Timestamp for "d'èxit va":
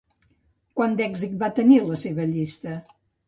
1.01-1.51